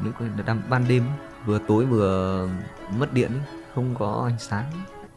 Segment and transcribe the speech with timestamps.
[0.00, 0.14] lúc
[0.46, 1.04] đang ban đêm
[1.46, 2.48] vừa tối vừa
[2.98, 3.40] mất điện ấy,
[3.74, 4.64] không có ánh sáng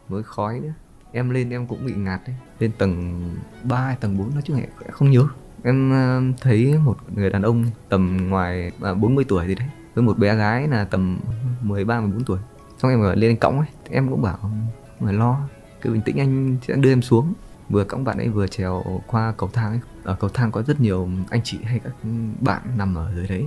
[0.08, 0.72] với khói nữa.
[1.12, 3.22] Em lên em cũng bị ngạt đấy lên tầng
[3.62, 5.26] 3 hay tầng 4 nói chung là không nhớ.
[5.62, 5.92] Em
[6.40, 10.34] thấy một người đàn ông tầm ngoài à, 40 tuổi gì đấy với một bé
[10.36, 11.18] gái là tầm
[11.62, 12.38] 13 14 tuổi.
[12.78, 14.66] Xong em ở lên cõng ấy em cũng bảo không
[15.00, 15.40] phải lo
[15.80, 17.32] cứ bình tĩnh anh sẽ đưa em xuống.
[17.68, 19.80] Vừa cõng bạn ấy vừa trèo qua cầu thang ấy.
[20.04, 21.92] Ở cầu thang có rất nhiều anh chị hay các
[22.40, 23.46] bạn nằm ở dưới đấy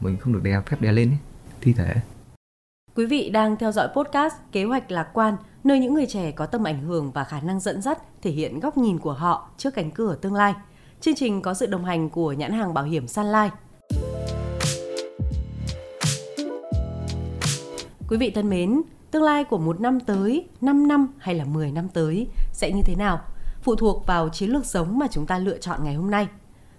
[0.00, 1.18] mình không được đè phép đè lên ấy
[1.60, 1.94] thi thể
[2.94, 6.46] Quý vị đang theo dõi podcast Kế hoạch lạc quan, nơi những người trẻ có
[6.46, 9.74] tầm ảnh hưởng và khả năng dẫn dắt thể hiện góc nhìn của họ trước
[9.74, 10.54] cánh cửa tương lai.
[11.00, 13.50] Chương trình có sự đồng hành của nhãn hàng bảo hiểm Sun Life.
[18.08, 21.72] Quý vị thân mến, tương lai của một năm tới, 5 năm hay là 10
[21.72, 23.20] năm tới sẽ như thế nào?
[23.62, 26.28] Phụ thuộc vào chiến lược sống mà chúng ta lựa chọn ngày hôm nay.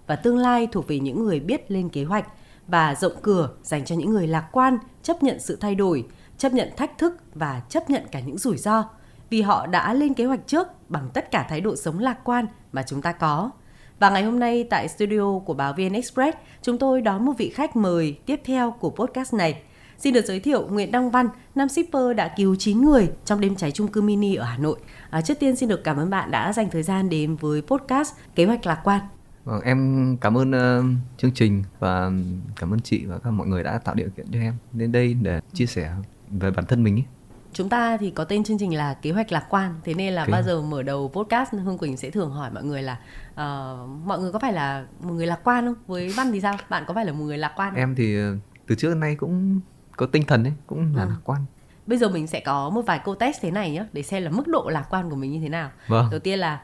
[0.06, 2.26] Và tương lai thuộc về những người biết lên kế hoạch
[2.66, 6.06] và rộng cửa dành cho những người lạc quan, chấp nhận sự thay đổi,
[6.38, 8.84] chấp nhận thách thức và chấp nhận cả những rủi ro
[9.30, 12.46] vì họ đã lên kế hoạch trước bằng tất cả thái độ sống lạc quan
[12.72, 13.50] mà chúng ta có.
[13.98, 17.48] Và ngày hôm nay tại studio của báo VN Express, chúng tôi đón một vị
[17.48, 19.62] khách mời tiếp theo của podcast này.
[19.98, 23.56] Xin được giới thiệu Nguyễn Đăng Văn, nam shipper đã cứu 9 người trong đêm
[23.56, 24.78] cháy chung cư mini ở Hà Nội.
[25.10, 28.14] À, trước tiên xin được cảm ơn bạn đã dành thời gian đến với podcast
[28.34, 29.00] Kế hoạch lạc quan.
[29.44, 30.84] Vâng, em cảm ơn uh,
[31.16, 32.10] chương trình và
[32.56, 35.14] cảm ơn chị và các mọi người đã tạo điều kiện cho em đến đây
[35.14, 35.92] để chia sẻ
[36.30, 37.04] về bản thân mình ấy.
[37.52, 40.26] Chúng ta thì có tên chương trình là kế hoạch lạc quan, thế nên là
[40.26, 42.98] Kế bao giờ mở đầu podcast Hương Quỳnh sẽ thường hỏi mọi người là
[43.32, 45.74] uh, mọi người có phải là một người lạc quan không?
[45.86, 46.56] Với Văn thì sao?
[46.68, 47.78] Bạn có phải là một người lạc quan không?
[47.78, 49.60] Em thì uh, từ trước đến nay cũng
[49.96, 51.08] có tinh thần ấy, cũng là Ừ.
[51.08, 51.44] lạc quan.
[51.86, 54.30] Bây giờ mình sẽ có một vài câu test thế này nhé để xem là
[54.30, 55.70] mức độ lạc quan của mình như thế nào.
[55.88, 56.08] Vâng.
[56.10, 56.60] Đầu tiên là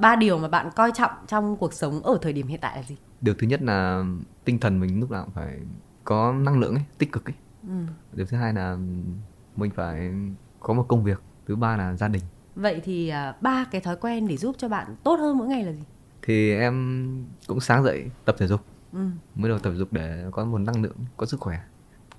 [0.00, 2.82] ba điều mà bạn coi trọng trong cuộc sống ở thời điểm hiện tại là
[2.82, 2.96] gì?
[3.20, 4.04] Điều thứ nhất là
[4.44, 5.58] tinh thần mình lúc nào cũng phải
[6.04, 7.34] có năng lượng ấy, tích cực ấy.
[7.68, 7.74] Ừ.
[8.12, 8.76] Điều thứ hai là
[9.56, 10.10] mình phải
[10.60, 11.22] có một công việc.
[11.46, 12.22] Thứ ba là gia đình.
[12.54, 15.64] Vậy thì à, ba cái thói quen để giúp cho bạn tốt hơn mỗi ngày
[15.64, 15.82] là gì?
[16.22, 18.60] Thì em cũng sáng dậy tập thể dục,
[18.92, 19.06] Ừ.
[19.34, 21.58] mới đầu tập thể dục để có một năng lượng, có sức khỏe.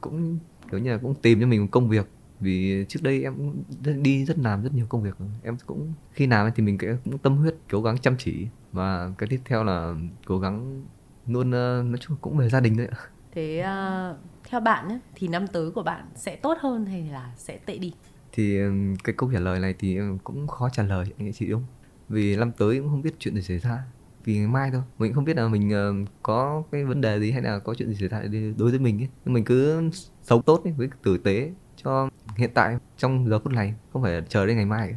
[0.01, 0.39] Cũng
[0.71, 2.09] kiểu như là cũng tìm cho mình một công việc
[2.43, 3.63] vì trước đây em cũng
[4.03, 5.15] đi rất làm rất nhiều công việc.
[5.43, 8.47] Em cũng khi làm thì mình cũng tâm huyết cố gắng chăm chỉ.
[8.71, 9.95] Và cái tiếp theo là
[10.25, 10.85] cố gắng
[11.27, 12.97] luôn ờ, nói chung cũng về gia đình đấy ạ.
[13.31, 14.13] Thế à,
[14.49, 17.77] theo bạn nhé, thì năm tới của bạn sẽ tốt hơn hay là sẽ tệ
[17.77, 17.93] đi?
[18.33, 21.47] thì ừm, cái câu trả lời này thì em cũng khó trả lời anh chị
[21.47, 21.63] đúng
[22.09, 23.83] vì năm tới cũng không biết chuyện gì xảy ra.
[24.25, 25.93] Vì ngày mai thôi mình không biết là mình ờ,
[26.23, 28.23] có cái vấn đề gì hay là có chuyện gì xảy ra
[28.57, 29.09] đối với mình ấy.
[29.25, 29.89] Nhưng mình cứ
[30.23, 31.51] sống tốt ấy, với tử tế
[31.83, 34.95] cho hiện tại trong giờ phút này không phải chờ đến ngày mai.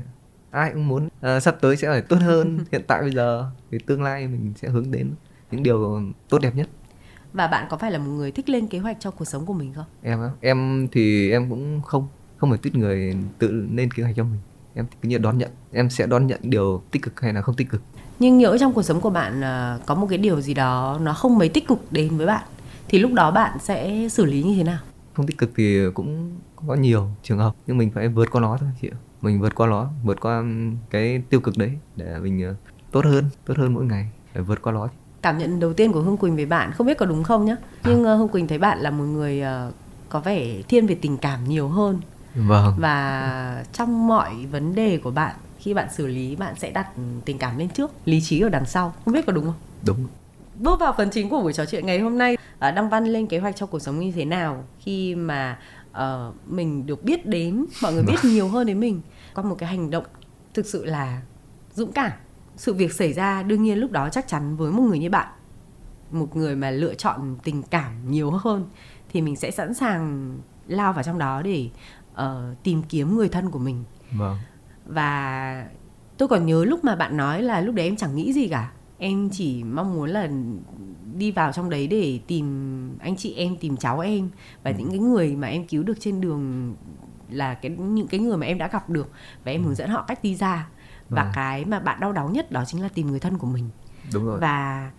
[0.50, 2.58] Ai cũng muốn ờ, sắp tới sẽ phải tốt hơn.
[2.72, 5.10] Hiện tại bây giờ thì tương lai mình sẽ hướng đến
[5.50, 6.69] những điều tốt đẹp nhất.
[7.32, 9.52] Và bạn có phải là một người thích lên kế hoạch cho cuộc sống của
[9.52, 9.84] mình không?
[10.02, 14.16] em á em thì em cũng không không phải thích người tự lên kế hoạch
[14.16, 14.41] cho mình.
[14.75, 17.54] Em cứ như đón nhận em sẽ đón nhận điều tích cực hay là không
[17.54, 17.82] tích cực.
[18.19, 21.14] Nhưng nhỡ trong cuộc sống của bạn à, có một cái điều gì đó nó
[21.14, 22.44] không mấy tích cực đến với bạn
[22.88, 24.78] thì lúc đó bạn sẽ xử lý như thế nào?
[25.16, 28.56] Không tích cực thì cũng có nhiều trường hợp nhưng mình phải vượt qua nó
[28.60, 28.91] thôi chị
[29.22, 30.44] mình vượt qua nó vượt qua
[30.91, 32.54] cái tiêu cực đấy để mình ờ,
[32.91, 34.88] tốt hơn tốt hơn mỗi ngày phải vượt qua nó
[35.22, 37.56] Cảm nhận đầu tiên của Hương Quỳnh về bạn không biết có đúng không nhá.
[37.84, 39.71] Nhưng à, Hương Quỳnh thấy bạn là một người à,
[40.09, 42.00] có vẻ thiên về tình cảm nhiều hơn
[42.34, 46.87] vâng và trong mọi vấn đề của bạn khi bạn xử lý bạn sẽ đặt
[47.25, 48.94] tình cảm lên trước, lý trí ở đằng sau.
[49.05, 49.55] Không biết có đúng không?
[49.87, 50.06] đúng
[50.59, 53.27] Bước vào phần chính của buổi trò chuyện ngày hôm nay, à, Đăng Văn lên
[53.27, 55.59] kế hoạch cho cuộc sống như thế nào khi mà
[55.93, 59.00] ờ, mình được biết đến, mọi người biết nhiều hơn đến mình?
[59.34, 60.05] Qua một cái hành động
[60.55, 61.22] thực sự là
[61.75, 62.11] dũng cảm.
[62.56, 65.28] Sự việc xảy ra đương nhiên lúc đó chắc chắn với một người như bạn,
[66.11, 68.65] một người mà lựa chọn tình cảm nhiều hơn
[69.09, 70.37] thì mình sẽ sẵn sàng
[70.67, 71.69] lao vào trong đó để
[72.15, 73.84] ờ, tìm kiếm người thân của mình.
[74.12, 74.38] Vâng.
[74.87, 75.67] Và
[76.19, 78.73] tôi còn nhớ lúc mà bạn nói là lúc đấy em chẳng nghĩ gì cả
[78.98, 80.28] em chỉ mong muốn là
[81.16, 82.46] đi vào trong đấy để tìm
[82.98, 84.31] anh chị em tìm cháu em.
[84.62, 86.75] Và những cái người mà em cứu được trên đường
[87.31, 89.10] là cái những cái người mà em đã gặp được
[89.44, 90.69] và em hướng dẫn họ cách đi ra.
[91.08, 91.32] Và Vâng.
[91.34, 93.69] cái mà bạn đau đáu nhất đó chính là tìm người thân của mình.
[94.12, 94.40] Đúng rồi.
[94.40, 94.90] Và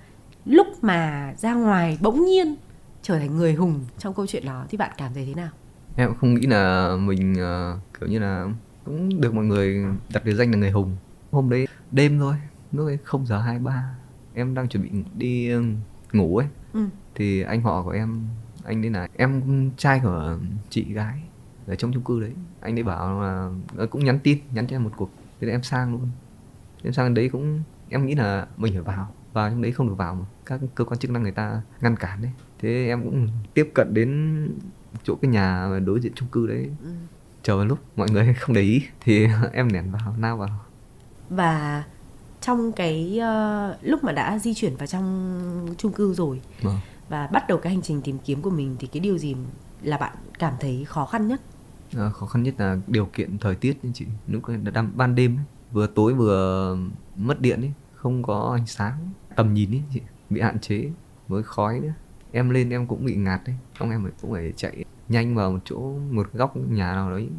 [0.45, 2.55] lúc mà ra ngoài bỗng nhiên
[3.01, 5.49] trở thành người hùng trong câu chuyện đó thì bạn cảm thấy thế nào?
[5.95, 8.47] Em không nghĩ là mình ờ, kiểu như là
[8.85, 10.95] cũng được mọi người đặt biệt danh là người hùng.
[11.31, 12.35] Hôm đấy đêm thôi
[12.71, 13.95] lúc ấy không giờ hai ba
[14.33, 15.51] em đang chuẩn bị đi
[16.13, 16.47] ngủ ấy.
[16.73, 16.85] Ừ.
[17.15, 18.27] thì anh họ của em
[18.63, 19.41] anh đấy là em
[19.77, 20.37] trai của
[20.69, 21.21] chị gái
[21.67, 22.31] ở trong chung cư đấy.
[22.61, 25.09] Anh ấy bảo là ờ, cũng nhắn tin nhắn cho em một cuộc.
[25.39, 26.09] Thế là em sang luôn.
[26.83, 29.95] Em sang đấy cũng em nghĩ là mình phải vào vào trong đấy không được
[29.97, 30.25] vào mà.
[30.45, 32.31] Các cơ quan chức năng người ta ngăn cản đấy.
[32.59, 34.37] Thế em cũng tiếp cận đến
[35.03, 36.69] chỗ cái nhà đối diện chung cư đấy.
[36.83, 36.89] Ừ.
[37.43, 38.83] chờ một lúc mọi người không để ý.
[39.01, 40.49] Thì em lẻn vào nao vào.
[41.29, 41.83] Và
[42.41, 46.41] trong cái ờ, lúc mà đã di chuyển vào trong chung cư rồi.
[46.61, 46.79] Vâng.
[47.09, 49.35] và bắt đầu cái hành trình tìm kiếm của mình thì cái điều gì
[49.81, 51.41] là bạn cảm thấy khó khăn nhất?
[51.97, 54.05] À, khó khăn nhất là điều kiện thời tiết ấy chị.
[54.27, 54.43] Lúc
[54.73, 56.77] đang ban đêm ấy, vừa tối vừa
[57.15, 60.89] mất điện ấy không có ánh sáng tầm nhìn ấy chị bị hạn chế
[61.27, 61.93] với khói nữa.
[62.31, 65.59] Em lên em cũng bị ngạt đấy xong em cũng phải chạy nhanh vào một
[65.65, 65.79] chỗ
[66.11, 67.29] một góc nhà nào đấy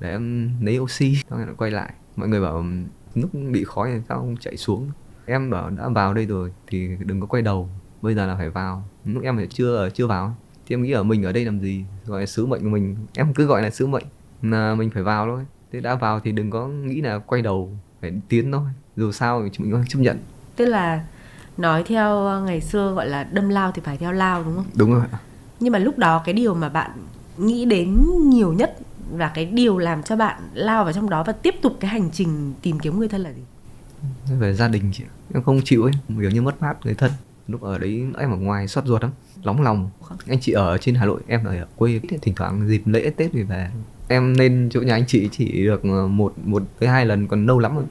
[0.00, 1.92] để em lấy oxy xong em lại quay lại.
[2.16, 2.64] Mọi người bảo
[3.14, 4.18] lúc bị khói thì sao?
[4.18, 4.90] Không chạy xuống.
[5.26, 7.68] Em bảo đã vào đây rồi thì đừng có quay đầu.
[8.02, 8.84] Bây giờ là phải vào.
[9.04, 10.36] Lúc em phải chưa chưa vào.
[10.66, 11.84] Thì em nghĩ ở mình ở đây làm gì?
[12.06, 12.96] Gọi là sứ mệnh của mình.
[13.16, 14.04] Em cứ gọi là sứ mệnh
[14.42, 15.44] là mình phải vào thôi.
[15.72, 18.66] Thế đã vào thì đừng có nghĩ là quay đầu phải tiến thôi.
[18.96, 20.18] Dù sao thì mình có chấp nhận.
[20.56, 21.04] Tức là
[21.56, 24.66] nói theo ngày xưa gọi là đâm lao thì phải theo lao đúng không?
[24.76, 25.04] Đúng rồi
[25.62, 26.90] nhưng mà lúc đó cái điều mà bạn
[27.38, 28.76] nghĩ đến nhiều nhất
[29.12, 32.10] và cái điều làm cho bạn lao vào trong đó và tiếp tục cái hành
[32.10, 33.42] trình tìm kiếm người thân là gì?
[34.38, 35.04] Về gia đình chị
[35.34, 37.12] em không chịu ấy kiểu như mất mát người thân.
[37.48, 39.10] Lúc ở đấy em ở ngoài xót ruột lắm
[39.44, 39.90] nóng lòng.
[40.26, 43.42] Anh chị ở trên hà nội em ở quê thỉnh thoảng dịp lễ tết thì
[43.42, 43.70] về.
[44.08, 47.58] Em lên chỗ nhà anh chị chỉ được một một tới hai lần còn lâu
[47.58, 47.84] lắm rồi.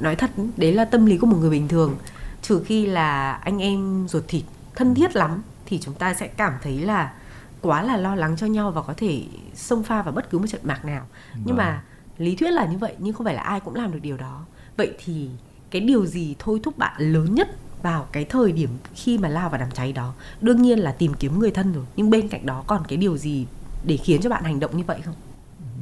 [0.00, 1.96] Nói thật đấy là tâm lý của một người bình thường.
[2.42, 4.44] Trừ khi là anh em ruột thịt
[4.74, 7.12] thân thiết lắm thì chúng ta sẽ cảm thấy là
[7.60, 9.22] quá là lo lắng cho nhau và có thể
[9.56, 11.06] xông pha vào bất cứ một trận mạc nào.
[11.34, 11.56] Nhưng Vâng.
[11.56, 11.82] mà
[12.18, 14.44] lý thuyết là như vậy nhưng không phải là ai cũng làm được điều đó.
[14.76, 15.30] Vậy thì
[15.70, 17.48] cái điều gì thôi thúc bạn lớn nhất
[17.82, 20.14] vào cái thời điểm khi mà lao vào đám cháy đó?
[20.40, 23.16] Đương nhiên là tìm kiếm người thân rồi nhưng bên cạnh đó còn cái điều
[23.16, 23.46] gì
[23.84, 25.14] để khiến cho bạn hành động như vậy không?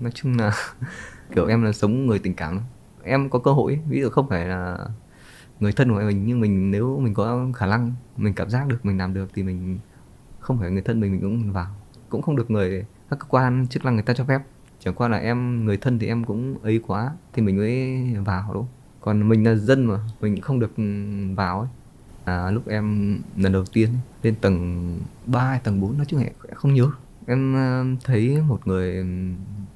[0.00, 0.53] Nói chung là
[1.35, 2.61] kiểu em là sống người tình cảm
[3.05, 4.79] em có cơ hội ví dụ không phải là
[5.61, 8.85] người thân của mình nhưng mình nếu mình có khả năng mình cảm giác được
[8.85, 9.79] mình làm được thì mình
[10.41, 11.67] không phải người thân mình mình cũng vào.
[12.09, 14.41] Cũng không được người các cơ quan chức năng người ta cho phép.
[14.81, 18.55] Chẳng qua là em người thân thì em cũng ấy quá thì mình mới vào
[18.55, 18.67] đúng
[19.05, 20.83] còn mình là dân mà mình không được ừ,
[21.37, 21.69] vào ấy.
[22.25, 23.89] À, lúc em lần đầu tiên
[24.23, 26.87] lên tầng 3 hay tầng 4 nói chung là không nhớ.
[27.27, 29.06] Em ờ, thấy một người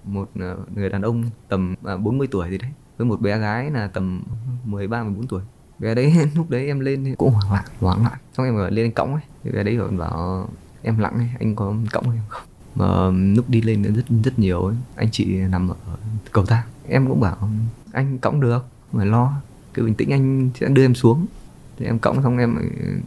[0.04, 3.70] một ờ, người đàn ông tầm à, 40 tuổi gì đấy với một bé gái
[3.70, 4.22] là tầm
[4.64, 5.42] 13 14 tuổi.
[5.78, 8.18] Bé đấy lúc đấy em lên thì cũng hoảng loạn hoảng loạn.
[8.32, 10.48] Xong em ở lên cõng ấy thì bé đấy bảo, bảo
[10.82, 12.47] em lặng ấy anh có cõng em không?
[12.78, 15.96] Mà lúc đi lên rất rất nhiều ấy anh chị nằm ở
[16.32, 16.66] cầu thang.
[16.88, 17.50] Em cũng bảo
[17.92, 19.32] anh cõng được không phải lo.
[19.74, 21.26] Cứ bình tĩnh anh sẽ đưa em xuống.
[21.76, 22.58] Thì em cõng xong em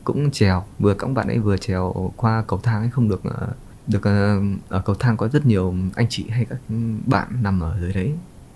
[0.04, 3.48] cũng trèo vừa cõng bạn ấy vừa trèo qua cầu thang ấy không được ờ,
[3.88, 6.60] được ờ, ở cầu thang có rất nhiều anh chị hay các
[7.06, 8.14] bạn nằm ở dưới đấy.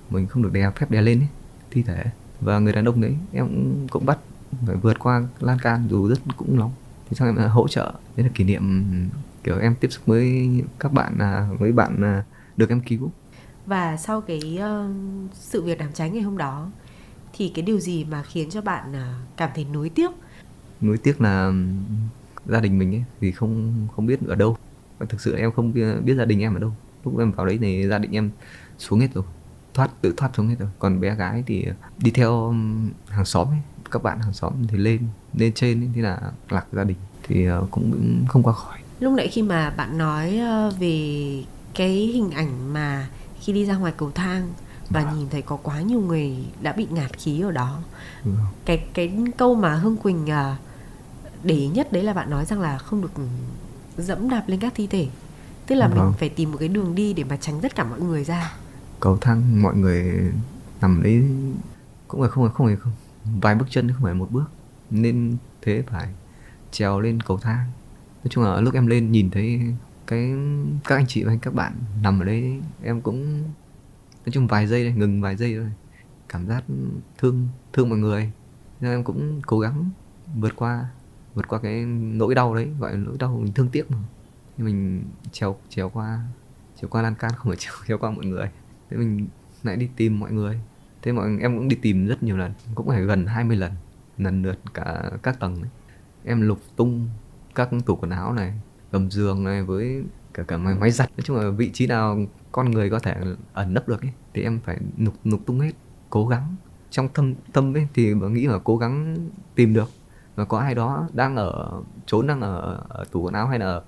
[0.09, 1.27] Mình không được đè phép đè lên ấy,
[1.71, 2.03] thi thể.
[2.41, 4.17] Và người đàn ông đấy em cũng, cũng bắt
[4.67, 6.71] phải vượt qua lan can dù rất cũng nóng.
[7.09, 7.93] Thì xong em hỗ trợ.
[8.15, 8.83] Đấy là kỷ niệm
[9.45, 10.49] kiểu em tiếp xúc với
[10.79, 12.23] các bạn là với bạn là
[12.57, 13.11] được em cứu.
[13.65, 14.89] Và sau cái ờ,
[15.33, 16.69] sự việc đám cháy ngày hôm đó
[17.33, 20.11] thì cái điều gì mà khiến cho bạn ờ, cảm thấy nuối tiếc?
[20.81, 21.51] nuối tiếc là
[22.45, 24.57] gia đình mình ấy thì không không biết ở đâu.
[24.97, 26.71] Và thực sự em không biết, biết gia đình em ở đâu.
[27.03, 28.29] Lúc em vào đấy thì gia đình em
[28.77, 29.23] xuống hết rồi.
[29.73, 30.69] Thoát tự thoát xuống hết rồi.
[30.79, 31.65] Còn bé gái thì
[31.97, 32.55] đi theo
[33.07, 33.59] hàng xóm ấy.
[33.91, 36.97] Các bạn hàng xóm thì lên lên trên ấy, thế là lạc gia đình.
[37.23, 41.43] Thì ờ, cũng không qua khỏi Lúc nãy khi mà bạn nói ờ, về
[41.73, 43.07] cái hình ảnh mà
[43.41, 44.53] khi đi ra ngoài cầu thang
[44.89, 47.79] và nhìn thấy có quá nhiều người đã bị ngạt khí ở đó.
[48.25, 48.31] Ừ.
[48.65, 50.55] Cái cái câu mà Hương Quỳnh ờ,
[51.43, 53.11] để ý nhất đấy là bạn nói rằng là không được
[53.97, 55.07] dẫm đạp lên các thi thể.
[55.67, 56.13] Tức là mình Vâng.
[56.19, 58.53] phải tìm một cái đường đi để mà tránh tất cả mọi người ra.
[58.99, 60.31] cầu thang mọi người
[60.81, 61.23] nằm đấy
[62.07, 62.91] cũng phải không phải không phải không
[63.41, 64.45] vài bước chân không phải một bước
[64.89, 66.07] nên thế phải
[66.71, 67.71] trèo lên cầu thang
[68.25, 69.61] nói chung là lúc em lên nhìn thấy
[70.07, 70.33] cái
[70.83, 73.43] các anh chị và các bạn nằm ở đấy em cũng
[74.25, 75.71] nói chung vài giây đây ngừng vài giây thôi.
[76.29, 76.63] Cảm giác
[77.17, 78.31] thương thương mọi người.
[78.81, 79.89] Nên em cũng cố gắng
[80.35, 80.85] vượt qua
[81.33, 83.97] vượt qua cái nỗi đau đấy gọi là nỗi đau mình thương tiếc mà.
[84.57, 86.19] Nhưng mình trèo trèo qua
[86.81, 88.49] trèo qua lan can không phải trèo, trèo qua mọi người.
[88.89, 89.27] Thế mình
[89.63, 90.59] lại đi tìm mọi người.
[91.01, 93.71] Thế mọi em cũng đi tìm rất nhiều lần cũng phải gần 20 lần
[94.17, 95.71] lần lượt cả các tầng đấy.
[96.23, 97.09] em lục tung
[97.55, 98.53] các tủ quần áo này
[98.91, 101.09] gầm giường này với cả cả máy, máy giặt.
[101.17, 102.17] Nói chung là vị trí nào
[102.51, 103.15] con người có thể
[103.53, 105.71] ẩn nấp được ấy thì em phải nục nục tung hết
[106.09, 106.55] cố gắng.
[106.89, 109.17] Trong thâm tâm ấy thì bà nghĩ là cố gắng
[109.55, 109.89] tìm được.
[110.35, 113.65] Và có ai đó đang ở trốn đang ở, ở tủ quần áo hay là
[113.65, 113.83] ở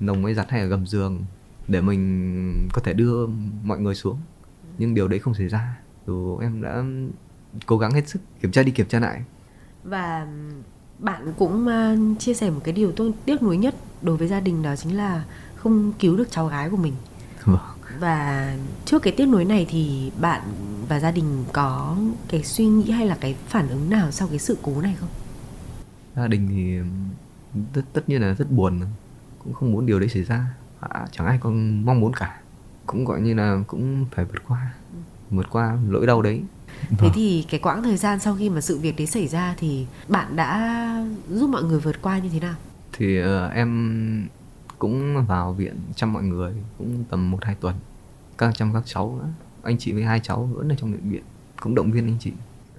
[0.00, 1.24] nồng máy giặt hay là gầm giường
[1.68, 3.26] để mình có thể đưa
[3.64, 4.18] mọi người xuống.
[4.78, 5.78] Nhưng điều đấy không xảy ra.
[6.06, 6.84] Dù em đã
[7.66, 9.24] cố gắng hết sức kiểm tra đi kiểm tra lại.
[9.84, 10.26] Và
[11.00, 14.40] bạn cũng uh, chia sẻ một cái điều tôi tiếc nuối nhất đối với gia
[14.40, 15.24] đình đó chính là
[15.56, 16.94] không cứu được cháu gái của mình.
[17.44, 17.58] Vâng.
[17.98, 20.40] Và trước cái tiếc nuối này thì bạn
[20.88, 21.96] và gia đình có
[22.28, 25.08] cái suy nghĩ hay là cái phản ứng nào sau cái sự cố này không?
[26.16, 26.78] Gia đình thì
[27.72, 28.80] tất tất nhiên là rất buồn
[29.44, 30.46] cũng không muốn điều đấy xảy ra.
[30.80, 32.40] À, chẳng ai còn mong muốn cả.
[32.86, 34.74] Cũng gọi như là cũng phải vượt qua
[35.30, 36.42] vượt qua nỗi đau đấy
[36.88, 37.10] thế Vâng.
[37.14, 40.36] thì cái quãng thời gian sau khi mà sự việc đấy xảy ra thì bạn
[40.36, 42.54] đã giúp mọi người vượt qua như thế nào?
[42.92, 44.28] Thì ờ, em
[44.78, 47.74] cũng vào viện chăm mọi người cũng tầm một hai tuần.
[48.38, 49.28] Các chăm các cháu nữa.
[49.62, 51.22] Anh chị với hai cháu vẫn ở trong bệnh viện
[51.60, 52.32] cũng động viên anh chị.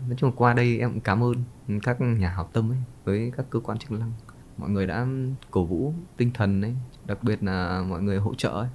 [0.08, 1.36] Nói chung là qua đây em cũng cảm ơn
[1.84, 4.12] các nhà hảo tâm ấy với các cơ quan chức năng.
[4.58, 5.08] Mọi người đã
[5.52, 8.70] cổ vũ tinh thần ấy đặc biệt là mọi người hỗ trợ ấy.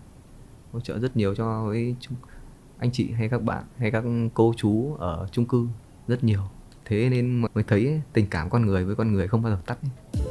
[0.73, 2.17] Hỗ trợ rất nhiều cho với chung-
[2.79, 4.05] anh chị hay các bạn hay các
[4.35, 5.67] cô chú ở chung cư
[6.09, 6.41] rất nhiều
[6.85, 9.53] thế nên mọi người thấy ấy, tình cảm con người với con người không bao
[9.53, 10.23] giờ tắt ấy.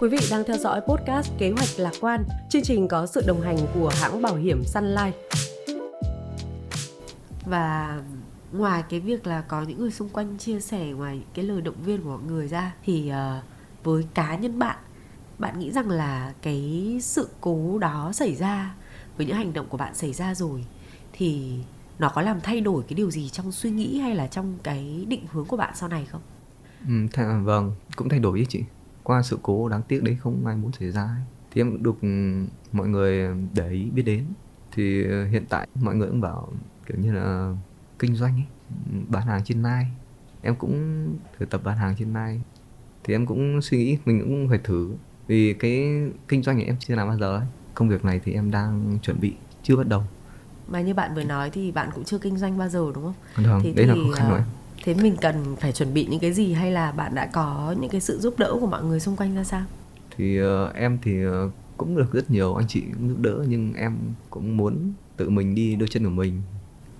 [0.00, 2.24] Quý vị đang theo dõi podcast Kế hoạch lạc quan.
[2.50, 5.12] Chương trình có sự đồng hành của hãng bảo hiểm Sun Life.
[7.46, 8.02] Và
[8.52, 11.82] ngoài cái việc là có những người xung quanh chia sẻ ngoài cái lời động
[11.84, 13.40] viên của mọi người ra thì ờ,
[13.84, 14.76] với cá nhân bạn
[15.38, 18.74] bạn nghĩ rằng là cái sự cố đó xảy ra
[19.18, 20.66] với những hành động của bạn xảy ra rồi
[21.12, 21.58] thì
[21.98, 25.06] nó có làm thay đổi cái điều gì trong suy nghĩ hay là trong cái
[25.08, 26.22] định hướng của bạn sau này không?
[26.80, 28.64] Ừ, th- à, vâng, cũng thay đổi chứ chị.
[29.02, 31.22] Qua sự cố đáng tiếc đấy không ai muốn xảy ra ấy.
[31.50, 32.08] Thì em được ừ,
[32.72, 34.34] mọi người để ý biết đến.
[34.70, 36.52] Thì ờ, hiện tại mọi người cũng bảo
[36.86, 37.54] kiểu như là
[37.98, 38.46] kinh doanh ấy,
[38.92, 39.86] ừ, bán hàng trên Nike.
[40.40, 40.74] Em cũng
[41.38, 42.40] thử tập bán hàng trên Nike.
[43.04, 44.98] Thì em cũng suy nghĩ mình cũng phải thử.
[45.26, 45.84] Vì cái
[46.28, 47.46] kinh doanh này em chưa làm bao giờ ấy.
[47.78, 49.32] Công việc này thì em đang chuẩn bị,
[49.62, 50.02] chưa bắt đầu.
[50.68, 53.44] Mà như bạn vừa nói thì bạn cũng chưa kinh doanh bao giờ đúng không?
[53.46, 54.46] Vâng, Thế đấy là thì, khó khăn ờ, của em.
[54.84, 57.90] Thế mình cần phải chuẩn bị những cái gì hay là bạn đã có những
[57.90, 59.62] cái sự giúp đỡ của mọi người xung quanh ra sao?
[60.18, 63.74] thì ờ, em thì ờ, cũng được rất nhiều anh chị cũng giúp đỡ nhưng
[63.74, 63.96] em
[64.30, 66.42] cũng muốn tự mình đi đôi chân của mình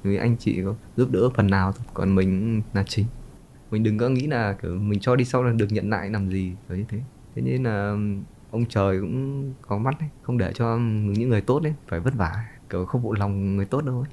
[0.02, 3.06] vì anh chị có giúp đỡ phần nào thôi còn mình là chính
[3.70, 6.30] mình đừng có nghĩ là kiểu mình cho đi sau là được nhận lại làm
[6.30, 6.98] gì kiểu như thế
[7.34, 7.96] thế nên là
[8.50, 12.14] ông trời cũng có mắt đấy không để cho những người tốt đấy phải vất
[12.16, 14.08] vả kiểu không phụ lòng người tốt đâu ấy.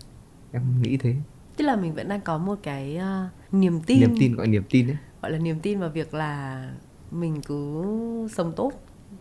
[0.51, 1.15] Em nghĩ thế.
[1.57, 4.63] Tức là mình vẫn đang có một cái ờ, niềm tin, niềm tin gọi niềm
[4.69, 4.97] tin đấy.
[5.21, 6.63] Gọi là niềm tin vào việc là
[7.11, 7.83] mình cứ
[8.31, 8.71] sống tốt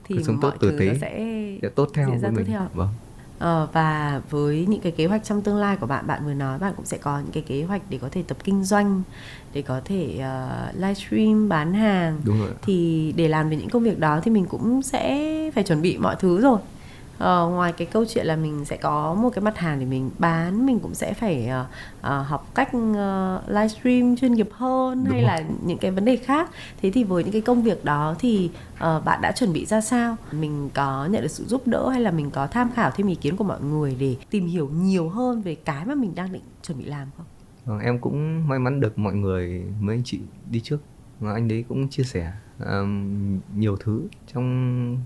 [0.05, 0.87] thì Cứ sống mọi tốt, tử thứ tế.
[0.87, 1.27] nó sẽ
[1.63, 2.45] sẽ tốt theo diễn ra mình.
[2.47, 2.69] theo.
[2.75, 2.89] vâng
[3.39, 6.59] Ờ, và với những cái kế hoạch trong tương lai của bạn bạn vừa nói
[6.59, 9.03] bạn cũng sẽ có những cái kế hoạch để có thể tập kinh doanh
[9.53, 12.21] để có thể ờ, livestream bán hàng.
[12.25, 15.65] Đúng rồi thì để làm được những công việc đó thì mình cũng sẽ phải
[15.65, 16.59] chuẩn bị mọi thứ rồi
[17.19, 20.11] Ờ, ngoài cái câu chuyện là mình sẽ có một cái mặt hàng để mình
[20.19, 21.67] bán mình cũng sẽ phải ờ,
[22.01, 25.29] ờ, học cách ờ, livestream chuyên nghiệp hơn Đúng hay rồi.
[25.29, 26.51] là những cái vấn đề khác.
[26.83, 29.81] Thế thì với những cái công việc đó thì ờ, bạn đã chuẩn bị ra
[29.81, 30.17] sao?
[30.33, 33.15] Mình có nhận được sự giúp đỡ hay là mình có tham khảo thêm ý
[33.15, 36.43] kiến của mọi người để tìm hiểu nhiều hơn về cái mà mình đang định
[36.63, 37.27] chuẩn bị làm không?
[37.65, 40.79] Vâng, em cũng may mắn được mọi người mấy anh chị đi trước.
[41.21, 42.33] Và anh đấy cũng chia sẻ
[42.67, 44.03] um, nhiều thứ
[44.35, 44.99] trong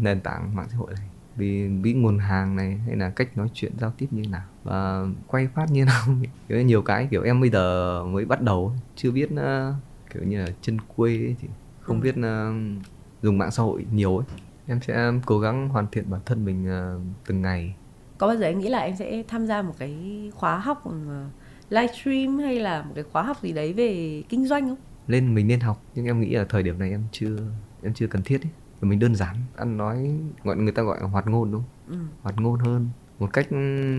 [0.00, 3.48] nền tảng mạng xã hội này vì bí nguồn hàng này hay là cách nói
[3.54, 4.42] chuyện giao tiếp như nào?
[4.64, 6.02] Và quay phát như nào?
[6.48, 9.74] Kiểu nhiều cái kiểu em bây giờ mới bắt đầu chưa biết uh,
[10.14, 11.48] kiểu như là chân quê ấy thì
[11.80, 12.02] không Ừ.
[12.02, 12.82] biết uh,
[13.22, 14.26] dùng mạng xã hội nhiều ấy.
[14.66, 17.74] Em sẽ cố gắng hoàn thiện bản thân mình uh, từng ngày.
[18.18, 19.94] Có bao giờ em nghĩ là em sẽ tham gia một cái
[20.34, 21.24] khóa học ờ,
[21.70, 24.78] livestream hay là một cái khóa học gì đấy về kinh doanh không?
[25.06, 27.36] Lên mình nên học nhưng em nghĩ là thời điểm này em chưa
[27.82, 28.50] em chưa cần thiết ấy
[28.82, 29.36] Và mình đơn giản.
[29.56, 30.10] Ăn nói
[30.44, 31.98] gọi người ta gọi là hoạt ngôn đúng không?
[31.98, 32.04] Ừ.
[32.22, 32.88] hoạt ngôn hơn.
[33.18, 33.52] Một cách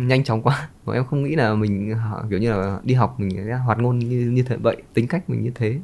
[0.08, 0.70] nhanh chóng quá.
[0.86, 1.94] Mà em không nghĩ là mình
[2.30, 4.58] kiểu như là đi học mình sẽ hoạt ngôn như như thế.
[4.58, 5.80] Vậy tính cách mình như thế.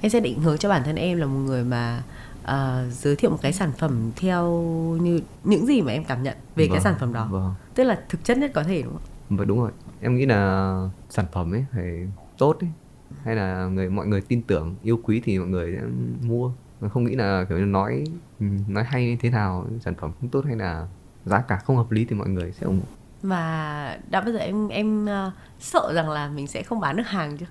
[0.00, 2.02] Em sẽ định hướng cho bản thân em là một người mà
[2.42, 4.50] ờ, giới thiệu một cái sản phẩm theo
[5.00, 7.28] như những gì mà em cảm nhận về cái Vâng, sản phẩm đó.
[7.30, 7.54] vâng.
[7.74, 9.36] Tức là thực chất nhất có thể đúng không?
[9.36, 9.70] Vậy đúng rồi.
[10.00, 10.74] Em nghĩ là
[11.10, 12.08] sản phẩm ấy phải
[12.38, 12.70] tốt ấy.
[13.24, 15.82] Hay là người mọi người tin tưởng yêu quý thì mọi người sẽ
[16.22, 16.52] mua
[16.92, 18.04] không nghĩ là kiểu như nói
[18.68, 20.86] nói hay thế nào sản phẩm không tốt hay là
[21.24, 22.86] giá cả không hợp lý thì mọi người sẽ ủng hộ.
[23.22, 27.06] Và đã bao giờ em em ờ, sợ rằng là mình sẽ không bán được
[27.06, 27.46] hàng chưa?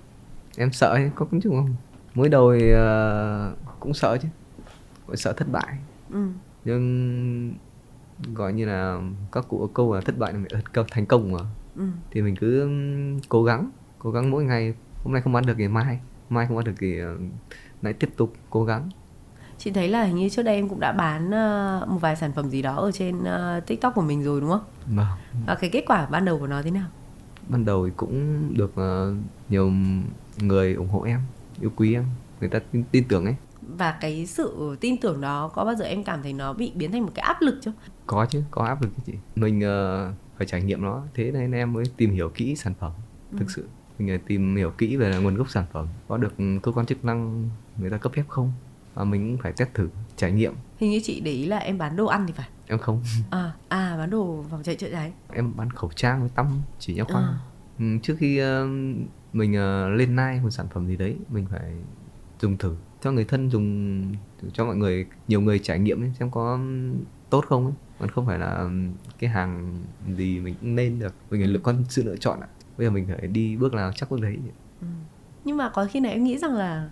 [0.56, 1.74] Em sợ ấy, có cũng chứ không?
[2.14, 4.28] Mới đầu thì ờ, cũng sợ chứ
[5.06, 5.78] Gọi sợ thất bại.
[6.10, 6.28] Ừ.
[6.64, 7.54] nhưng
[8.34, 9.00] gọi như là
[9.32, 11.40] các cụ câu là thất bại là câu thành công mà.
[11.76, 11.84] Ừ.
[12.10, 12.68] thì mình cứ
[13.28, 14.74] cố gắng cố gắng mỗi ngày.
[15.04, 15.98] Hôm nay không bán được thì mai
[16.30, 17.16] mai không bán được thì ờ,
[17.82, 18.88] lại tiếp tục cố gắng
[19.64, 22.32] chị thấy là hình như trước đây em cũng đã bán ờ, một vài sản
[22.32, 24.64] phẩm gì đó ở trên ờ, tiktok của mình rồi đúng không?
[24.86, 25.06] Vâng.
[25.46, 26.86] Và cái kết quả ban đầu của nó thế nào?
[27.48, 29.14] Ban đầu thì cũng được ờ,
[29.48, 29.72] nhiều
[30.38, 31.20] người ủng hộ em
[31.60, 32.04] yêu quý em
[32.40, 33.34] người ta tin, tin tưởng ấy.
[33.62, 36.92] Và cái sự tin tưởng đó có bao giờ em cảm thấy nó bị biến
[36.92, 37.72] thành một cái áp lực chưa?
[38.06, 39.12] Có chứ có áp lực chứ chị.
[39.36, 42.92] Mình uh, phải trải nghiệm nó thế nên em mới tìm hiểu kỹ sản phẩm
[43.32, 43.38] ừ.
[43.38, 43.68] thực sự.
[43.98, 47.50] Mình tìm hiểu kỹ về nguồn gốc sản phẩm có được cơ quan chức năng
[47.78, 48.52] người ta cấp phép không
[48.94, 50.54] và mình cũng phải test thử trải nghiệm.
[50.76, 52.48] Hình như chị để ý là em bán đồ ăn thì phải.
[52.66, 53.02] Em không.
[53.30, 55.12] À à bán đồ phòng chạy chữa cháy.
[55.32, 57.22] Em bán khẩu trang với tăm chỉ nha khoa.
[57.22, 57.38] À.
[57.78, 58.68] ừ, trước khi uh,
[59.32, 61.72] mình uh, lên nai một sản phẩm gì đấy mình phải
[62.40, 62.76] dùng thử.
[63.02, 64.02] Cho người thân dùng
[64.52, 66.58] cho mọi người nhiều người trải nghiệm ấy, xem có
[67.30, 67.74] tốt không ấy.
[67.98, 68.70] Còn không phải là
[69.18, 69.82] cái hàng
[70.16, 71.14] gì mình cũng nên được.
[71.30, 72.48] Mình phải con sự lựa chọn ạ.
[72.78, 74.38] Bây giờ mình phải đi bước nào chắc bước đấy.
[74.80, 74.86] Ừ.
[75.44, 76.90] nhưng mà có khi nào em nghĩ rằng là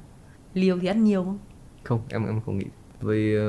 [0.55, 1.39] liều thì ăn nhiều không
[1.85, 2.67] không em em không nghĩ.
[3.01, 3.43] Vì uh,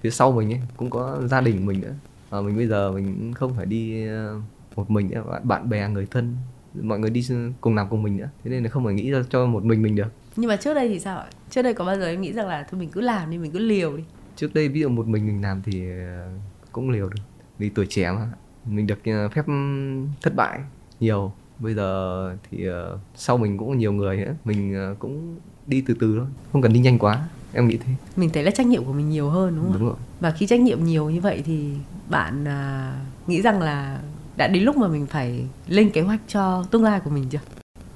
[0.00, 1.94] phía sau mình ấy cũng có gia đình mình nữa.
[2.30, 4.42] Và mình bây giờ mình không phải đi uh,
[4.76, 6.36] một mình nữa bạn bè người thân
[6.80, 7.26] mọi người đi
[7.60, 8.28] cùng làm cùng mình nữa.
[8.44, 10.12] Thế nên là không phải nghĩ ra cho một mình mình được.
[10.36, 11.26] Nhưng mà trước đây thì sao ạ?
[11.50, 13.50] Trước đây có bao giờ em nghĩ rằng là thôi mình cứ làm đi mình
[13.50, 14.02] cứ liều đi?
[14.36, 16.28] Trước đây ví dụ một mình mình làm thì ờ,
[16.72, 17.22] cũng liều được.
[17.58, 18.28] Vì tuổi trẻ mà.
[18.64, 19.44] Mình được phép
[20.22, 20.60] thất bại
[21.00, 21.32] nhiều.
[21.58, 22.66] Bây giờ thì
[23.14, 24.34] sau mình cũng nhiều người nữa.
[24.44, 25.36] Mình cũng
[25.66, 26.26] đi từ từ thôi.
[26.52, 27.92] Không cần đi nhanh quá em nghĩ thế.
[28.16, 29.96] Mình thấy là trách nhiệm của mình nhiều hơn đúng không đúng rồi.
[30.20, 31.70] Và khi trách nhiệm nhiều như vậy thì
[32.08, 34.00] bạn uh, nghĩ rằng là
[34.36, 37.40] đã đến lúc mà mình phải lên kế hoạch cho tương lai của mình chưa?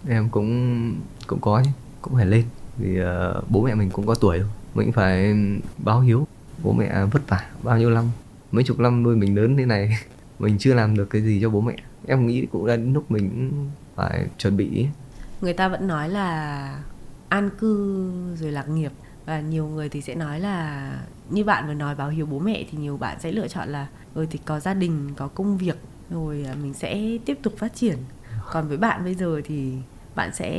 [0.08, 0.94] Em cũng
[1.26, 1.70] cũng có chứ
[2.02, 2.44] cũng phải lên.
[2.76, 5.34] Vì uh, bố mẹ mình cũng có tuổi rồi mình phải
[5.78, 6.26] báo hiếu.
[6.62, 8.10] Bố mẹ vất vả bao nhiêu năm
[8.52, 9.98] mấy chục năm nuôi mình lớn thế này
[10.38, 11.76] mình chưa làm được cái gì cho bố mẹ.
[12.06, 13.50] Em nghĩ cũng đến lúc mình
[13.94, 14.86] phải chuẩn bị.
[15.40, 16.78] Người ta vẫn nói là
[17.28, 18.92] an cư rồi lạc nghiệp
[19.26, 20.90] và nhiều người thì sẽ nói là
[21.30, 23.86] như bạn vừa nói báo hiếu bố mẹ thì nhiều bạn sẽ lựa chọn là
[24.14, 25.76] rồi thì có gia đình có công việc
[26.10, 27.96] rồi à, mình sẽ tiếp tục phát triển.
[28.52, 29.72] Còn với bạn bây giờ thì
[30.14, 30.58] bạn sẽ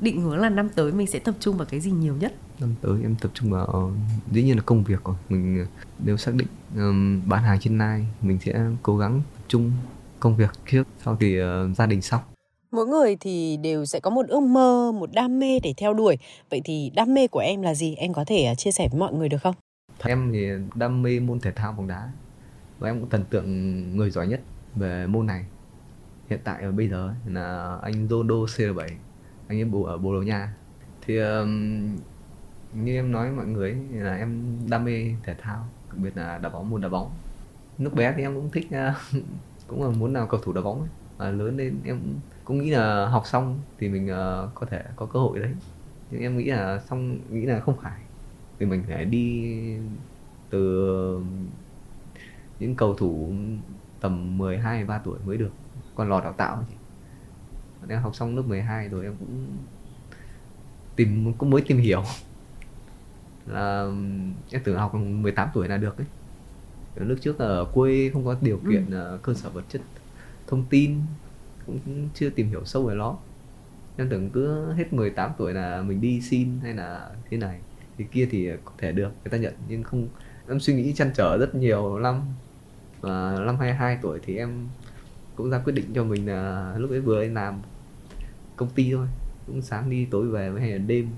[0.00, 2.34] định hướng là năm tới mình sẽ tập trung vào cái gì nhiều nhất?
[2.60, 3.92] Năm tới em tập trung vào
[4.32, 5.66] dĩ nhiên là công việc rồi mình à,
[5.98, 9.72] nếu xác định um, bán hàng trên nai mình sẽ cố gắng tập trung
[10.20, 12.24] công việc trước sau thì uh, gia đình sau
[12.70, 16.18] mỗi người thì đều sẽ có một ước mơ một đam mê để theo đuổi.
[16.50, 17.94] Vậy thì đam mê của em là gì?
[17.94, 19.54] Em có thể à, chia sẻ với mọi người được không?
[20.04, 22.12] Em thì đam mê môn thể thao bóng đá.
[22.78, 24.40] Và em cũng thần tượng người giỏi nhất
[24.74, 25.44] về môn này.
[26.30, 28.88] Hiện tại ở bây giờ là anh Ronaldo C7
[29.48, 30.54] anh ấy bù ở Bồ Đào Nha.
[31.06, 31.96] Thì um,
[32.74, 36.38] như em nói với mọi người là em đam mê thể thao đặc biệt là
[36.38, 37.10] đá bóng môn đá bóng.
[37.78, 39.22] Lúc bé thì em cũng thích uh,
[39.66, 40.88] cũng là muốn làm cầu thủ đá bóng ấy.
[41.16, 42.20] và lớn lên em cũng
[42.54, 45.50] nghĩ là học xong thì mình uh, có thể có cơ hội đấy.
[46.10, 48.00] Nhưng em nghĩ là xong nghĩ là không phải.
[48.58, 49.56] Vì mình phải đi
[50.50, 51.20] từ
[52.58, 53.32] những cầu thủ
[54.00, 55.52] tầm 12 13 tuổi mới được.
[55.94, 56.64] Còn lò đào tạo
[57.88, 59.46] em học xong lớp 12 rồi em cũng
[60.96, 62.02] tìm cũng mới tìm hiểu.
[63.46, 63.86] Là
[64.50, 66.06] em tưởng học 18 tuổi là được ấy.
[66.96, 69.18] Lúc trước ở quê không có điều kiện ừ.
[69.22, 69.80] cơ sở vật chất
[70.46, 71.00] thông tin
[71.68, 73.16] cũng chưa tìm hiểu sâu về nó.
[73.96, 77.58] Em tưởng cứ hết 18 tuổi là mình đi xin hay là thế này
[77.98, 79.54] thì kia thì có thể được, người ta nhận.
[79.68, 80.08] Nhưng không,
[80.48, 82.22] em suy nghĩ chăn trở rất nhiều năm.
[83.00, 84.68] Và năm 22 tuổi thì em
[85.36, 87.62] cũng ra quyết định cho mình là lúc ấy vừa làm
[88.56, 89.06] công ty thôi,
[89.46, 91.08] cũng sáng đi tối về với hay là đêm.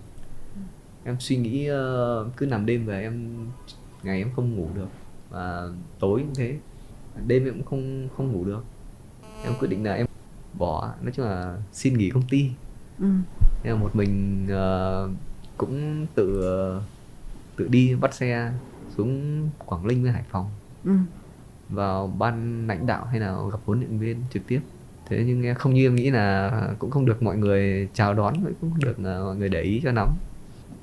[1.05, 3.47] Em suy nghĩ ờ, cứ nằm đêm về em,
[4.03, 4.89] ngày em không ngủ được
[5.31, 6.59] và tối cũng thế.
[7.27, 8.65] Đêm em cũng không không ngủ được.
[9.45, 10.07] Em quyết định là em
[10.55, 12.51] bỏ nói chung là xin nghỉ công ty
[12.99, 13.07] ừ.
[13.65, 15.11] em một mình uh,
[15.57, 16.41] cũng tự
[16.77, 16.83] uh,
[17.57, 18.53] tự đi bắt xe
[18.97, 20.51] xuống Quảng Ninh với Hải Phòng
[20.85, 20.93] ừ.
[21.69, 24.61] vào ban lãnh đạo hay là gặp huấn luyện viên trực tiếp
[25.07, 28.71] thế nhưng không như em nghĩ là cũng không được mọi người chào đón cũng
[28.71, 30.09] không được uh, mọi người để ý cho lắm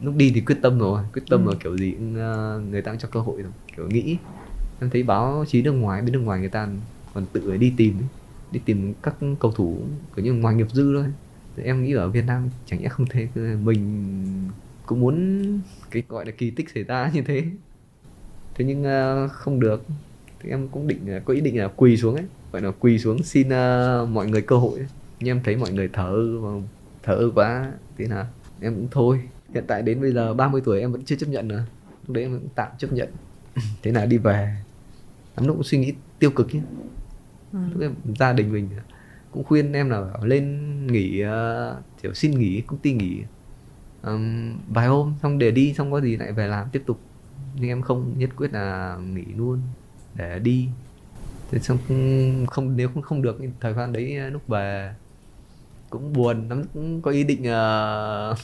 [0.02, 1.52] lúc đi thì quyết tâm rồi quyết tâm ừ.
[1.52, 4.18] là kiểu gì cũng uh, người ta cũng cho cơ hội rồi kiểu nghĩ
[4.80, 6.68] em thấy báo chí nước ngoài bên nước ngoài người ta
[7.14, 8.08] còn tự đi tìm ấy
[8.52, 9.78] đi tìm các cầu thủ
[10.16, 11.06] kiểu như ngoài nghiệp dư thôi.
[11.64, 13.28] Em nghĩ ở Việt Nam chẳng lẽ không thế.
[13.64, 14.12] Mình
[14.86, 15.60] cũng muốn
[15.92, 17.44] cái gọi là kỳ tích xảy ra như thế.
[18.56, 19.84] Thế nhưng uh, không được.
[20.40, 22.26] Thì em cũng định ờ, có ý định là quỳ xuống ấy.
[22.52, 24.80] Gọi là quỳ xuống xin uh, mọi người cơ hội.
[24.80, 24.88] Ấy.
[25.20, 26.26] nhưng em thấy mọi người thở
[27.04, 27.72] thở quá.
[27.98, 28.28] Thế là
[28.62, 29.22] em cũng thôi.
[29.54, 31.64] Hiện tại đến bây giờ 30 tuổi em vẫn chưa chấp nhận nữa.
[32.08, 33.10] Lúc đấy em cũng tạm chấp nhận.
[33.84, 34.56] Thế là đi về.
[35.38, 36.62] Lắm lúc cũng suy nghĩ tiêu cực nhé
[37.54, 37.92] ừ.
[38.20, 38.70] gia đình mình
[39.32, 43.24] cũng khuyên em là lên nghỉ uh, kiểu xin nghỉ công ty nghỉ
[44.04, 47.00] um, vài hôm xong để đi xong có gì lại về làm tiếp tục.
[47.56, 49.62] Nhưng em không nhất quyết là nghỉ luôn
[50.16, 50.70] để đi.
[51.52, 51.78] Thế xong
[52.48, 54.94] không nếu không không được thời gian đấy lúc về
[55.90, 58.38] cũng buồn lắm cũng có ý định uh,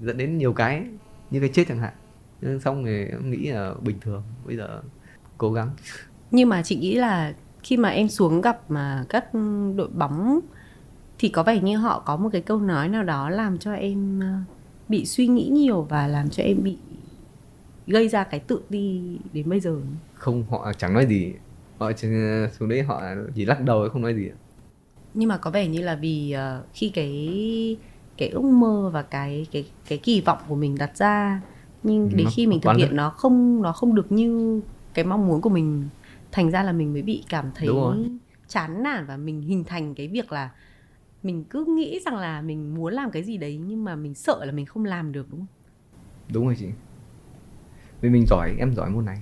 [0.00, 0.84] dẫn đến nhiều cái
[1.30, 1.92] như cái chết chẳng hạn.
[2.40, 4.82] Nhưng xong rồi em nghĩ là bình thường bây giờ
[5.38, 5.70] cố gắng.
[6.30, 7.34] Nhưng mà chị nghĩ là
[7.64, 9.24] khi mà em xuống gặp mà các
[9.76, 10.40] đội bóng
[11.18, 14.20] thì có vẻ như họ có một cái câu nói nào đó làm cho em
[14.20, 14.26] ờ,
[14.88, 16.76] bị suy nghĩ nhiều và làm cho em bị
[17.86, 19.80] gây ra cái tự ti đến bây giờ.
[20.14, 21.32] Không họ chẳng nói gì.
[21.78, 22.08] Họ chỉ
[22.58, 23.02] xuống đấy họ
[23.34, 24.30] chỉ lắc đầu không nói gì
[25.14, 27.76] nhưng mà có vẻ như là vì uh, khi cái
[28.16, 31.40] cái ước mơ và cái cái cái kỳ vọng của mình đặt ra
[31.82, 34.60] nhưng đến khi mình thực hiện nó không nó không được như
[34.94, 35.88] cái mong muốn của mình
[36.34, 37.68] thành ra là mình mới bị cảm thấy
[38.48, 40.50] chán nản và mình hình thành cái việc là
[41.22, 44.44] mình cứ nghĩ rằng là mình muốn làm cái gì đấy nhưng mà mình sợ
[44.44, 45.46] là mình không làm được đúng không?
[46.32, 46.68] Đúng rồi chị.
[48.00, 49.18] Vì mình giỏi em giỏi môn này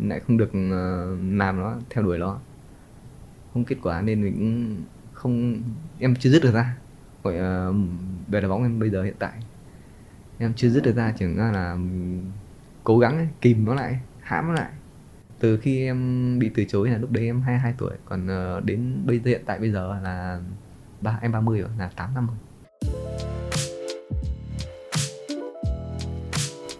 [0.00, 2.38] lại không được uh, làm nó theo đuổi nó.
[3.52, 4.76] Không kết quả nên mình cũng
[5.12, 5.62] không
[5.98, 6.76] em chưa dứt được ra.
[7.22, 7.76] Gọi uh,
[8.28, 9.32] về đá bóng em bây giờ hiện tại.
[10.38, 11.78] Em chưa dứt được ra chỉ là, là
[12.84, 14.70] cố gắng ấy, kìm nó lại hãm nó lại
[15.38, 19.02] từ khi em bị từ chối là lúc đấy em 22 tuổi còn uh, đến
[19.06, 20.40] bây giờ hiện tại bây giờ là
[21.00, 22.36] ba em 30 rồi là 8 năm rồi.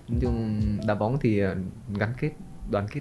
[0.08, 1.56] Nói chung đá bóng thì ờ,
[1.98, 2.32] gắn kết
[2.70, 3.00] đoàn kết.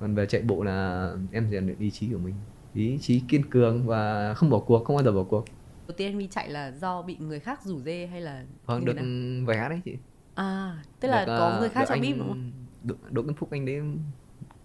[0.00, 2.34] Còn về chạy bộ là em rèn luyện ý chí của mình.
[2.74, 5.44] Ý chí kiên cường và không bỏ cuộc không bao giờ bỏ cuộc.
[5.88, 8.92] Đầu tiên đi chạy là do bị người khác rủ dê hay là vâng được
[8.96, 9.04] nào?
[9.46, 9.96] vé đấy chị.
[10.34, 12.52] À tức là được, có ờ, người khác cho bíp đúng không?
[12.82, 13.80] Đỗ, đỗ Văn Phúc anh đấy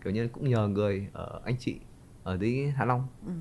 [0.03, 1.79] kiểu như cũng nhờ người ở anh chị
[2.23, 3.31] ở dưới Hạ Long ừ.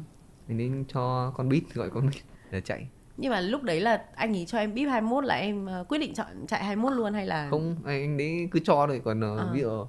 [0.48, 4.04] anh đến cho con bít gọi con bít để chạy nhưng mà lúc đấy là
[4.14, 7.14] anh ấy cho em bíp 21 là em ờ, quyết định chọn chạy 21 luôn
[7.14, 9.46] hay là không anh đấy cứ cho rồi còn uh, à.
[9.52, 9.86] ví dụ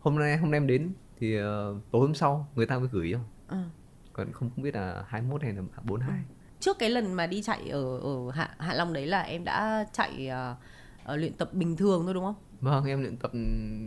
[0.00, 1.44] hôm nay hôm nay em đến thì uh,
[1.90, 3.18] tối hôm sau người ta mới gửi cho
[3.56, 3.64] à.
[4.12, 6.34] còn không không biết là 21 hay là 42 ừ.
[6.60, 9.86] trước cái lần mà đi chạy ở ở Hạ Hạ Long đấy là em đã
[9.92, 10.30] chạy
[11.12, 13.30] uh, luyện tập bình thường thôi đúng không vâng em luyện tập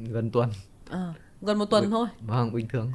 [0.09, 0.49] gần tuần
[0.89, 1.13] à,
[1.45, 2.07] gần một tuần bình, thôi.
[2.21, 2.91] vâng bình thường.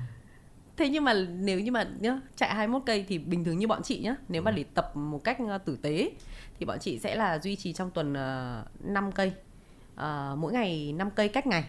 [0.77, 3.83] Thế nhưng mà nếu như mà nhá chạy 21 cây thì bình thường như bọn
[3.83, 6.11] chị nhá nếu mà để tập một cách ờ, tử tế
[6.59, 9.33] thì bọn chị sẽ là duy trì trong tuần uh, ờ, 5 cây.
[9.95, 11.65] Uh, mỗi ngày 5 cây cách ngày.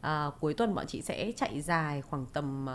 [0.00, 2.66] Uh, cuối tuần bọn chị sẽ chạy dài khoảng tầm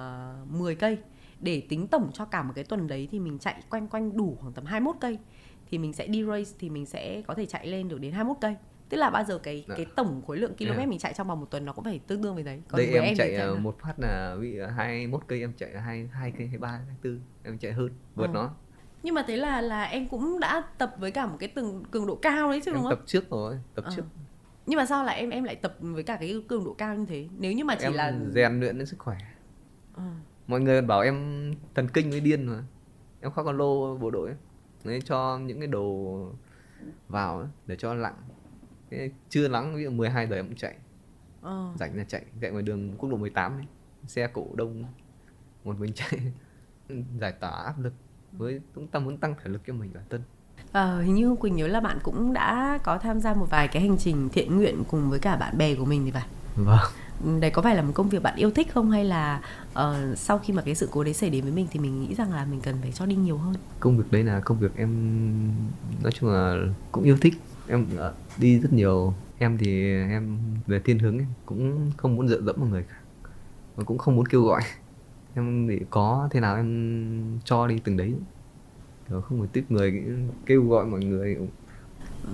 [0.44, 0.98] uh, 10 cây.
[1.40, 4.38] Để tính tổng cho cả một cái tuần đấy thì mình chạy quanh quanh đủ
[4.42, 5.18] khoảng tầm 21 cây.
[5.72, 8.38] Thì mình sẽ đi race thì mình sẽ có thể chạy lên được đến 21
[8.42, 8.56] cây
[8.94, 9.76] tức là bao giờ cái dạ.
[9.76, 10.88] cái tổng khối lượng km yeah.
[10.88, 12.94] mình chạy trong vòng một tuần nó cũng phải tương đương với đấy còn đây
[12.94, 16.34] em, em chạy ờ, một phát là bị hai mốt cây em chạy hai hai
[16.38, 18.32] cây hai ba hai tư em chạy hơn vượt ừ.
[18.34, 18.52] nó
[19.04, 22.08] nhưng mà thế là là em cũng đã tập với cả một cái từng cường
[22.08, 23.92] độ cao đấy chứ em đúng không tập trước rồi tập à.
[23.96, 24.04] trước
[24.66, 27.06] nhưng mà sao lại em em lại tập với cả cái cường độ cao như
[27.06, 29.18] thế nếu như mà chỉ em là rèn luyện đến sức khỏe
[29.96, 30.16] à.
[30.48, 32.64] mọi người bảo em thần kinh với điên mà
[33.22, 34.38] em khoác con lô bộ đội ấy.
[34.84, 36.18] Nên cho những cái đồ
[37.10, 38.16] vào để cho lặng
[39.30, 40.76] chưa nắng ví dụ 12 giờ em cũng chạy
[41.42, 41.74] ờ.
[41.80, 43.66] rảnh là chạy chạy ngoài đường quốc lộ 18 ấy.
[44.08, 44.84] xe cộ đông
[45.64, 46.20] một mình chạy
[47.20, 47.94] giải tỏa áp lực
[48.32, 50.22] với chúng ta muốn tăng thể lực cho mình bản thân
[50.72, 53.82] À, hình như Quỳnh nhớ là bạn cũng đã có tham gia một vài cái
[53.82, 56.26] hành trình thiện nguyện cùng với cả bạn bè của mình thì phải.
[56.56, 56.80] Vâng.
[57.24, 60.18] Ừ, đấy có phải là một công việc bạn yêu thích không hay là uh,
[60.18, 62.32] sau khi mà cái sự cố đấy xảy đến với mình thì mình nghĩ rằng
[62.32, 63.54] là mình cần phải cho đi nhiều hơn?
[63.80, 64.90] Công việc đấy là công việc em
[66.04, 66.56] nói chung là
[66.92, 67.34] cũng yêu thích
[67.68, 69.14] em ờ, đi rất nhiều.
[69.38, 73.02] Em thì em về thiên hướng ấy, cũng không muốn dựa dẫm vào người khác
[73.76, 74.62] và cũng không muốn kêu gọi.
[75.36, 78.14] Em thì có thế nào em cho đi từng đấy.
[79.10, 80.04] Rồi không phải tiếp người
[80.46, 81.38] kêu gọi mọi người.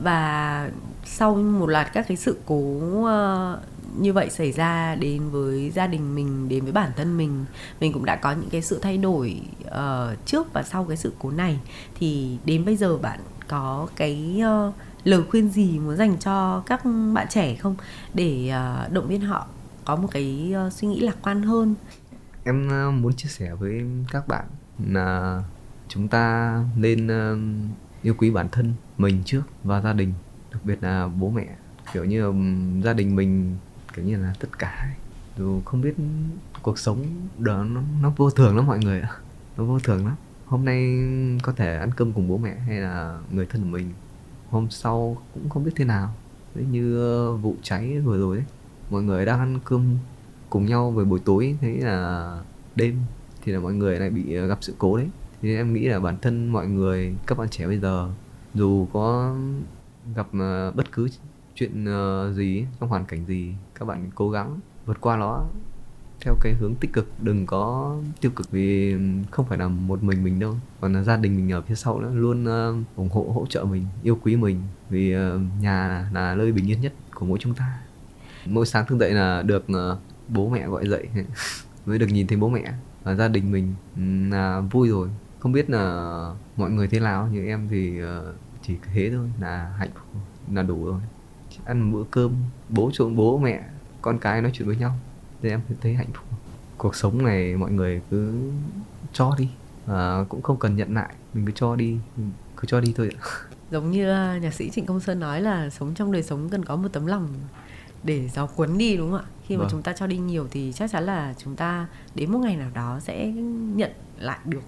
[0.03, 0.71] Và
[1.05, 3.61] sau một loạt các cái sự cố ờ,
[3.97, 7.45] như vậy xảy ra đến với gia đình mình đến với bản thân mình
[7.79, 11.13] mình cũng đã có những cái sự thay đổi uh, trước và sau cái sự
[11.19, 11.59] cố này
[11.95, 16.81] thì đến bây giờ bạn có cái uh, lời khuyên gì muốn dành cho các
[17.13, 17.75] bạn trẻ không?
[18.13, 18.53] Để
[18.85, 19.47] uh, động viên họ
[19.85, 21.75] có một cái uh, suy nghĩ lạc quan hơn.
[22.43, 24.45] Em uh, muốn chia sẻ với các bạn
[24.87, 25.41] là
[25.87, 27.39] chúng ta nên uh,
[28.01, 30.13] yêu quý bản thân mình trước và gia đình
[30.51, 31.47] đặc biệt là bố mẹ.
[31.93, 33.57] Kiểu như um, gia đình mình
[33.95, 34.95] kiểu như là tất cả
[35.37, 35.95] dù không biết
[36.61, 37.05] cuộc sống
[37.37, 39.09] đó nó, nó vô thường lắm mọi người ạ.
[39.57, 40.15] Nó vô thường lắm.
[40.45, 40.99] Hôm nay
[41.43, 43.93] có thể ăn cơm cùng bố mẹ hay là người thân của mình
[44.49, 46.13] hôm sau cũng không biết thế nào.
[46.55, 48.45] Đấy như ờ, vụ cháy vừa rồi đấy
[48.89, 49.97] mọi người đang ăn cơm
[50.49, 52.41] cùng nhau về buổi tối, thế là
[52.75, 52.99] đêm
[53.43, 55.07] thì là mọi người lại bị ờ, gặp sự cố đấy.
[55.41, 58.09] Nên em nghĩ là bản thân mọi người, các bạn trẻ bây giờ,
[58.53, 59.35] dù có
[60.15, 61.07] gặp ờ, bất cứ
[61.55, 61.85] chuyện
[62.33, 65.45] gì trong hoàn cảnh gì, các bạn cố gắng vượt qua nó
[66.21, 68.95] theo cái hướng tích cực đừng có tiêu cực vì
[69.31, 71.99] không phải là một mình mình đâu còn là gia đình mình ở phía sau
[71.99, 75.19] nữa luôn uh, ủng hộ hỗ trợ mình yêu quý mình vì uh,
[75.61, 77.79] nhà là, là nơi bình yên nhất của mỗi chúng ta.
[78.45, 81.07] Mỗi sáng thức dậy là được uh, bố mẹ gọi dậy
[81.85, 85.09] mới được nhìn thấy bố mẹ và gia đình mình ừ, là vui rồi.
[85.39, 86.15] Không biết là
[86.57, 88.07] mọi người thế nào nhưng em thì uh,
[88.61, 91.01] chỉ thế thôi là hạnh phúc là đủ rồi.
[91.65, 92.33] Ăn bữa cơm
[92.69, 93.63] bố trộn bố mẹ
[94.01, 94.99] con cái nói chuyện với nhau
[95.41, 96.25] thì em thấy hạnh phúc
[96.77, 98.51] cuộc sống này mọi người cứ
[99.13, 99.49] cho đi.
[99.87, 101.97] À, cũng không cần nhận lại mình cứ cho đi
[102.57, 103.09] cứ cho đi thôi
[103.71, 106.65] giống như à, nhạc sĩ trịnh công sơn nói là sống trong đời sống cần
[106.65, 107.33] có một tấm lòng
[108.03, 109.25] để gió cuốn đi đúng không ạ?
[109.45, 109.69] Khi mà vâng.
[109.71, 112.69] chúng ta cho đi nhiều thì chắc chắn là chúng ta đến một ngày nào
[112.73, 113.27] đó sẽ
[113.75, 114.63] nhận lại được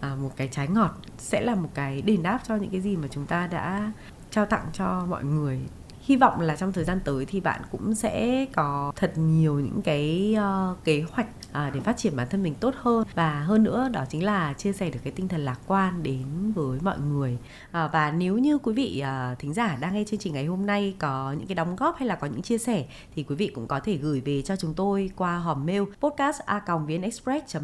[0.00, 2.96] à, một cái trái ngọt sẽ là một cái đền đáp cho những cái gì
[2.96, 3.92] mà chúng ta đã
[4.30, 5.60] trao tặng cho mọi người
[6.06, 9.82] hy vọng là trong thời gian tới thì bạn cũng sẽ có thật nhiều những
[9.82, 13.06] cái uh, kế hoạch à, để phát triển bản thân mình tốt hơn.
[13.14, 16.52] Và hơn nữa đó chính là chia sẻ được cái tinh thần lạc quan đến
[16.54, 17.38] với mọi người.
[17.70, 20.66] À, và nếu như quý vị à, thính giả đang nghe chương trình ngày hôm
[20.66, 23.50] nay có những cái đóng góp hay là có những chia sẻ thì quý vị
[23.54, 26.62] cũng có thể gửi về cho chúng tôi qua hòm mail podcast a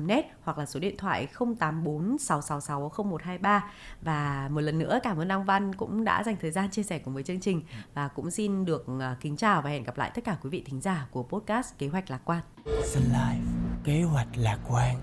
[0.06, 3.64] net hoặc là số điện thoại 084 666 0123
[4.02, 6.98] và một lần nữa cảm ơn Đăng Văn cũng đã dành thời gian chia sẻ
[6.98, 7.62] cùng với chương trình.
[7.94, 10.62] Và cũng xin được à, kính chào và hẹn gặp lại tất cả quý vị
[10.66, 12.40] thính giả của podcast Kế hoạch lạc quan.
[12.66, 13.42] Sun Life,
[13.84, 14.96] kế hoạch lạc quan.